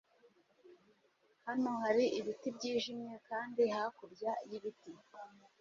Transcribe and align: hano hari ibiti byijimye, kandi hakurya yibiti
hano 1.45 1.71
hari 1.83 2.05
ibiti 2.19 2.47
byijimye, 2.55 3.13
kandi 3.29 3.61
hakurya 3.75 4.31
yibiti 4.49 4.91